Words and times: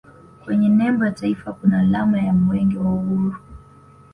kwenye 0.43 0.69
nembo 0.69 1.05
ya 1.05 1.11
taifa 1.11 1.53
kuna 1.53 1.79
alama 1.79 2.19
ya 2.21 2.33
mwenge 2.33 2.77
wa 2.77 2.93
uhuru 2.93 3.35